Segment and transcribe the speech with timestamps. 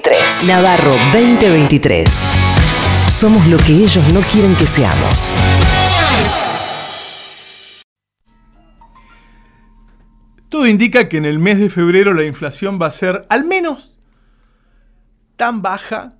[0.00, 0.48] 2023.
[0.48, 2.24] Navarro 2023.
[3.08, 5.32] Somos lo que ellos no quieren que seamos.
[10.48, 13.94] Todo indica que en el mes de febrero la inflación va a ser al menos
[15.36, 16.14] tan baja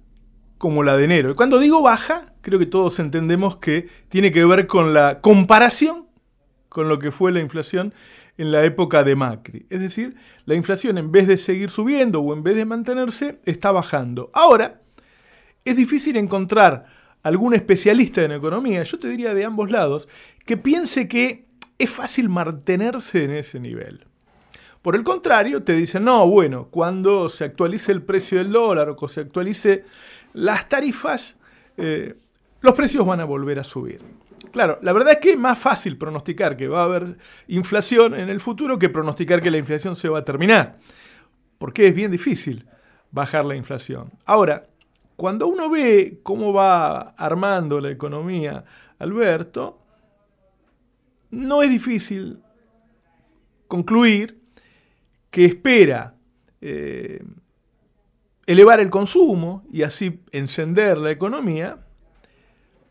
[0.58, 1.32] como la de enero.
[1.32, 6.06] Y cuando digo baja, creo que todos entendemos que tiene que ver con la comparación
[6.74, 7.94] con lo que fue la inflación
[8.36, 9.64] en la época de Macri.
[9.70, 13.70] Es decir, la inflación en vez de seguir subiendo o en vez de mantenerse, está
[13.70, 14.28] bajando.
[14.34, 14.80] Ahora,
[15.64, 16.86] es difícil encontrar
[17.22, 20.08] algún especialista en economía, yo te diría de ambos lados,
[20.44, 21.46] que piense que
[21.78, 24.04] es fácil mantenerse en ese nivel.
[24.82, 28.96] Por el contrario, te dicen, no, bueno, cuando se actualice el precio del dólar o
[28.96, 29.84] cuando se actualice
[30.32, 31.36] las tarifas,
[31.76, 32.16] eh,
[32.62, 34.00] los precios van a volver a subir.
[34.54, 38.28] Claro, la verdad es que es más fácil pronosticar que va a haber inflación en
[38.28, 40.78] el futuro que pronosticar que la inflación se va a terminar.
[41.58, 42.64] Porque es bien difícil
[43.10, 44.12] bajar la inflación.
[44.24, 44.68] Ahora,
[45.16, 48.64] cuando uno ve cómo va armando la economía
[49.00, 49.82] Alberto,
[51.32, 52.38] no es difícil
[53.66, 54.40] concluir
[55.32, 56.14] que espera
[56.60, 57.24] eh,
[58.46, 61.84] elevar el consumo y así encender la economía,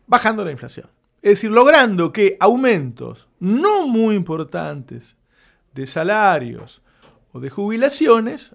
[0.06, 0.90] bajando la inflación.
[1.24, 5.16] Es decir, logrando que aumentos no muy importantes
[5.72, 6.82] de salarios
[7.32, 8.54] o de jubilaciones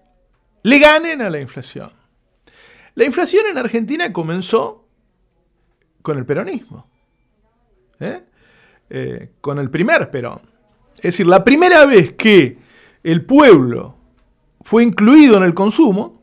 [0.61, 1.89] le ganen a la inflación.
[2.93, 4.87] La inflación en Argentina comenzó
[6.03, 6.85] con el peronismo,
[7.99, 8.21] ¿eh?
[8.91, 10.41] Eh, con el primer Perón.
[10.97, 12.59] Es decir, la primera vez que
[13.01, 13.97] el pueblo
[14.61, 16.21] fue incluido en el consumo,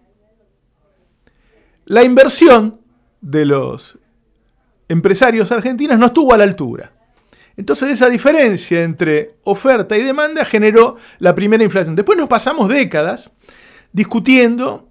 [1.87, 2.81] la inversión
[3.21, 3.99] de los
[4.89, 6.93] empresarios argentinos no estuvo a la altura.
[7.57, 11.97] Entonces esa diferencia entre oferta y demanda generó la primera inflación.
[11.97, 13.31] Después nos pasamos décadas
[13.93, 14.89] discutiendo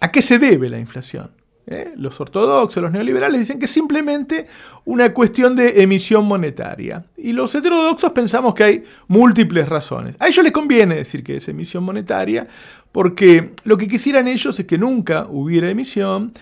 [0.00, 1.30] a qué se debe la inflación.
[1.66, 1.92] ¿eh?
[1.96, 4.46] Los ortodoxos, los neoliberales dicen que es simplemente
[4.84, 7.04] una cuestión de emisión monetaria.
[7.16, 10.16] Y los heterodoxos pensamos que hay múltiples razones.
[10.18, 12.48] A ellos les conviene decir que es emisión monetaria
[12.90, 16.32] porque lo que quisieran ellos es que nunca hubiera emisión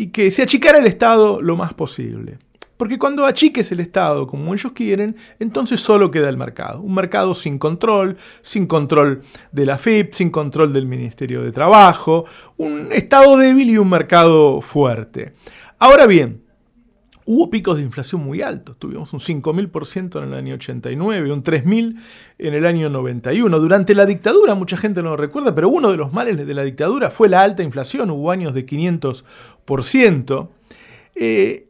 [0.00, 2.38] y que se achicara el Estado lo más posible.
[2.78, 6.80] Porque cuando achiques el Estado como ellos quieren, entonces solo queda el mercado.
[6.80, 9.20] Un mercado sin control, sin control
[9.52, 12.24] de la FIP, sin control del Ministerio de Trabajo,
[12.56, 15.34] un Estado débil y un mercado fuerte.
[15.78, 16.44] Ahora bien,
[17.24, 18.78] hubo picos de inflación muy altos.
[18.78, 21.96] Tuvimos un 5.000% en el año 89, un 3.000
[22.38, 23.58] en el año 91.
[23.58, 26.62] Durante la dictadura, mucha gente no lo recuerda, pero uno de los males de la
[26.62, 28.10] dictadura fue la alta inflación.
[28.10, 30.48] Hubo años de 500%.
[31.14, 31.66] Eh,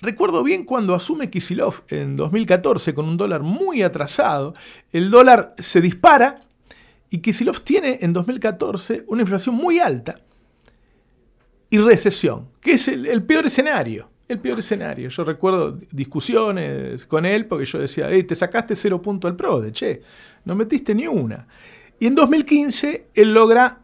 [0.00, 4.54] Recuerdo bien cuando asume Kisilov en 2014 con un dólar muy atrasado,
[4.92, 6.42] el dólar se dispara
[7.10, 10.20] y Kisilov tiene en 2014 una inflación muy alta
[11.70, 14.08] y recesión, que es el, peor escenario.
[14.26, 15.08] El peor escenario.
[15.08, 20.02] Yo recuerdo discusiones con él porque yo decía, te sacaste cero punto al PRODE, che,
[20.44, 21.46] no metiste ni una.
[21.98, 23.80] Y en 2015 él logra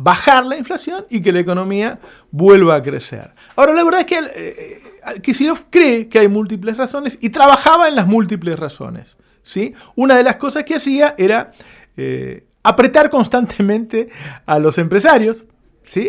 [0.00, 1.98] bajar la inflación y que la economía
[2.30, 3.34] vuelva a crecer.
[3.56, 7.96] Ahora, la verdad es que eh, Kisilov cree que hay múltiples razones y trabajaba en
[7.96, 9.18] las múltiples razones.
[9.42, 9.74] ¿sí?
[9.96, 11.52] Una de las cosas que hacía era
[11.96, 14.08] eh, apretar constantemente
[14.46, 15.44] a los empresarios,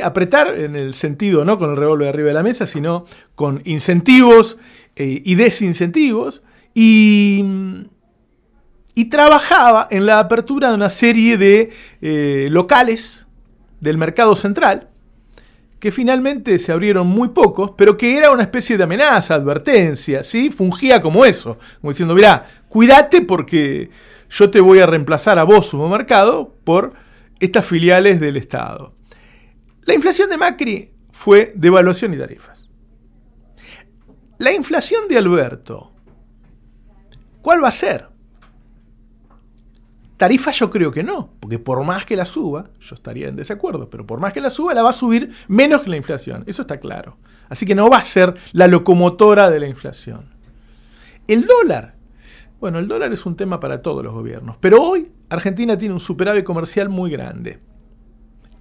[0.03, 4.57] apretar en el sentido no con el revólver arriba de la mesa, sino con incentivos
[4.95, 7.45] eh, y desincentivos, y,
[9.09, 13.25] trabajaba en la apertura de una serie de eh, locales
[13.79, 14.89] del mercado central,
[15.79, 20.51] que finalmente se abrieron muy pocos, pero que era una especie de amenaza, advertencia, ¿sí?
[20.51, 23.89] Fungía como eso, como diciendo, mirá, cuídate porque
[24.29, 26.93] yo te voy a reemplazar a vos, mercado por
[27.39, 28.98] estas filiales del Estado.
[29.83, 32.69] La inflación de Macri fue devaluación y tarifas.
[34.37, 35.91] La inflación de Alberto,
[37.41, 38.07] ¿cuál va a ser?
[40.19, 43.89] Tarifa yo creo que no, porque por más que la suba, yo estaría en desacuerdo,
[43.89, 46.63] pero por más que la suba, la va a subir menos que la inflación, eso
[46.63, 47.17] está claro.
[47.47, 50.29] Así que no va a ser la locomotora de la inflación.
[51.27, 51.95] El dólar,
[52.59, 56.01] bueno, el dólar es un tema para todos los gobiernos, pero hoy Argentina tiene un
[56.01, 57.61] superávit comercial muy grande.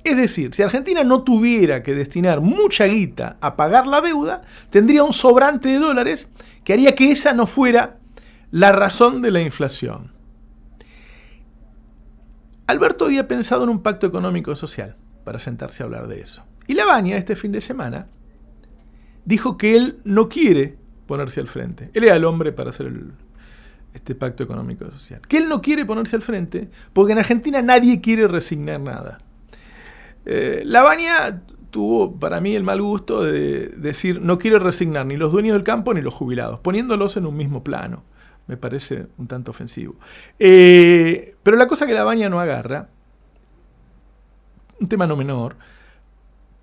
[0.04, 5.02] Es decir, si Argentina no tuviera que destinar mucha guita a pagar la deuda, tendría
[5.02, 6.28] un sobrante de dólares
[6.64, 7.98] que haría que esa no fuera
[8.50, 10.12] la razón de la inflación.
[12.66, 16.44] Alberto había pensado en un pacto económico social para sentarse a hablar de eso.
[16.66, 18.08] Y Lavagna, este fin de semana,
[19.24, 21.90] dijo que él no quiere ponerse al frente.
[21.94, 22.92] Él era el hombre para hacer
[23.94, 25.22] este pacto económico social.
[25.26, 29.18] Que él no quiere ponerse al frente porque en Argentina nadie quiere resignar nada.
[30.30, 35.16] Eh, la Baña tuvo para mí el mal gusto de decir no quiere resignar ni
[35.16, 38.04] los dueños del campo ni los jubilados, poniéndolos en un mismo plano.
[38.46, 39.96] Me parece un tanto ofensivo.
[40.38, 42.88] Eh, pero la cosa que la Baña no agarra,
[44.78, 45.56] un tema no menor,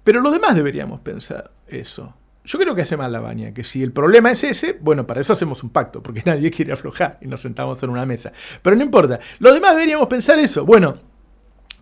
[0.04, 2.14] pero los demás deberíamos pensar eso.
[2.44, 5.20] Yo creo que hace mal la baña, que si el problema es ese, bueno, para
[5.20, 8.32] eso hacemos un pacto, porque nadie quiere aflojar y nos sentamos en una mesa.
[8.62, 10.64] Pero no importa, los demás deberíamos pensar eso.
[10.64, 10.96] Bueno,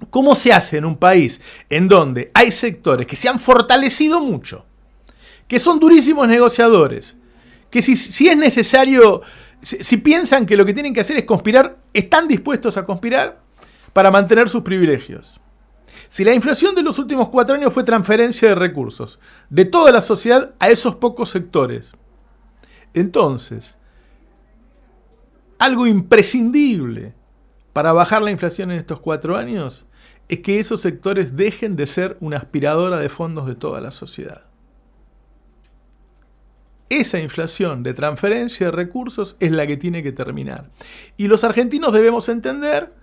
[0.10, 4.66] ¿cómo se hace en un país en donde hay sectores que se han fortalecido mucho,
[5.48, 7.18] que son durísimos negociadores,
[7.70, 9.22] que si, es necesario,
[9.62, 13.42] si piensan que lo que tienen que hacer es conspirar, están dispuestos a conspirar
[13.94, 15.40] para mantener sus privilegios?
[16.10, 19.20] Si la inflación de los últimos cuatro años fue transferencia de recursos
[19.50, 21.94] de toda la sociedad a esos pocos sectores,
[22.94, 23.78] entonces,
[25.58, 27.14] algo imprescindible
[27.74, 29.86] para bajar la inflación en estos cuatro años
[30.30, 34.44] es que esos sectores dejen de ser una aspiradora de fondos de toda la sociedad.
[36.90, 40.70] Esa inflación de transferencia de recursos es la que tiene que terminar.
[41.18, 42.94] Y los argentinos debemos entender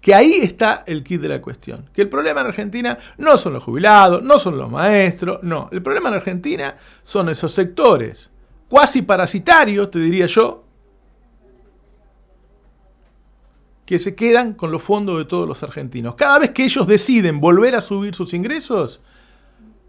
[0.00, 1.88] que ahí está el kit de la cuestión.
[1.92, 5.68] Que el problema en Argentina no son los jubilados, no son los maestros, no.
[5.72, 8.30] El problema en Argentina son esos sectores
[8.68, 10.64] cuasi parasitarios, te diría yo,
[13.88, 16.14] que se quedan con los fondos de todos los argentinos.
[16.14, 19.00] Cada vez que ellos deciden volver a subir sus ingresos,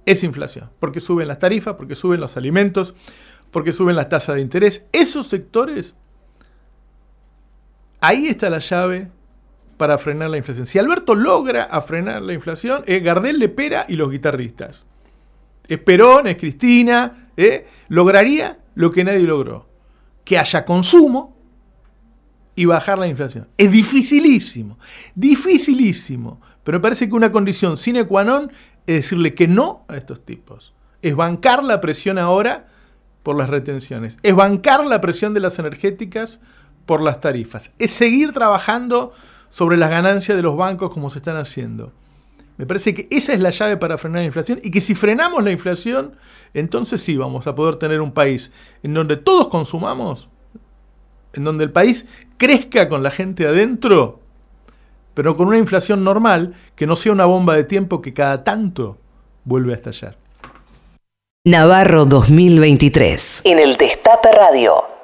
[0.06, 0.70] es inflación.
[0.80, 2.96] Porque suben las tarifas, porque suben los alimentos,
[3.52, 4.88] porque suben las tasas de interés.
[4.94, 5.96] Esos sectores,
[8.00, 9.12] ahí está la llave
[9.76, 10.66] para frenar la inflación.
[10.66, 14.86] Si Alberto logra frenar la inflación, es Gardel, Lepera y los guitarristas.
[15.68, 17.68] Es Perón, es Cristina, ¿eh?
[17.90, 19.68] lograría lo que nadie logró.
[20.24, 21.39] Que haya consumo
[22.60, 23.48] y bajar la inflación.
[23.58, 24.78] Es dificilísimo,
[25.16, 26.42] dificilísimo.
[26.66, 28.52] Pero me parece que una condición sine qua non
[28.86, 30.74] es decirle que no a estos tipos.
[31.02, 32.68] Es bancar la presión ahora
[33.24, 34.18] por las retenciones.
[34.24, 36.42] Es bancar la presión de las energéticas
[36.86, 37.72] por las tarifas.
[37.80, 39.14] Es seguir trabajando
[39.50, 41.94] sobre las ganancias de los bancos como se están haciendo.
[42.58, 45.46] Me parece que esa es la llave para frenar la inflación y que si frenamos
[45.46, 46.18] la inflación,
[46.54, 48.52] entonces sí vamos a poder tener un país
[48.84, 50.28] en donde todos consumamos,
[51.34, 52.06] en donde el país
[52.38, 54.20] crezca con la gente adentro,
[55.14, 58.98] pero con una inflación normal que no sea una bomba de tiempo que cada tanto
[59.44, 60.18] vuelve a estallar.
[61.46, 64.99] Navarro 2023 en el Destape Radio.